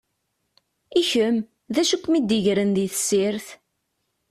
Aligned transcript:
I 0.99 1.01
kem, 1.09 1.37
d 1.73 1.75
acu 1.81 1.93
i 1.95 2.01
kem-id-igren 2.03 2.71
di 2.75 2.85
tessirt? 2.93 3.47